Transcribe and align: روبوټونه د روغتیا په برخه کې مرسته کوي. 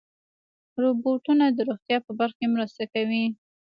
روبوټونه 0.81 1.45
د 1.51 1.59
روغتیا 1.69 1.97
په 2.05 2.11
برخه 2.19 2.37
کې 2.39 2.47
مرسته 2.55 2.83
کوي. 2.93 3.25